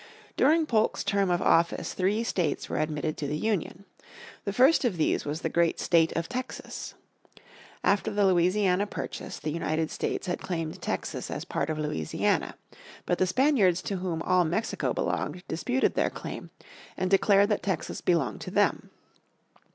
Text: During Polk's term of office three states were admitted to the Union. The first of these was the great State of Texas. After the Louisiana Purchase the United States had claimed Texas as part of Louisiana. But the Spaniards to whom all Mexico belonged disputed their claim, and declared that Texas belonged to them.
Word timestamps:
During 0.35 0.65
Polk's 0.65 1.03
term 1.03 1.29
of 1.29 1.43
office 1.43 1.93
three 1.93 2.23
states 2.23 2.67
were 2.67 2.79
admitted 2.79 3.17
to 3.17 3.27
the 3.27 3.37
Union. 3.37 3.85
The 4.45 4.51
first 4.51 4.83
of 4.83 4.97
these 4.97 5.25
was 5.25 5.41
the 5.41 5.47
great 5.47 5.79
State 5.79 6.11
of 6.13 6.27
Texas. 6.27 6.95
After 7.83 8.09
the 8.09 8.25
Louisiana 8.25 8.87
Purchase 8.87 9.37
the 9.37 9.51
United 9.51 9.91
States 9.91 10.25
had 10.25 10.41
claimed 10.41 10.81
Texas 10.81 11.29
as 11.29 11.45
part 11.45 11.69
of 11.69 11.77
Louisiana. 11.77 12.55
But 13.05 13.19
the 13.19 13.27
Spaniards 13.27 13.83
to 13.83 13.97
whom 13.97 14.23
all 14.23 14.43
Mexico 14.43 14.91
belonged 14.91 15.43
disputed 15.47 15.93
their 15.93 16.09
claim, 16.09 16.49
and 16.97 17.11
declared 17.11 17.49
that 17.49 17.61
Texas 17.61 18.01
belonged 18.01 18.41
to 18.41 18.49
them. 18.49 18.89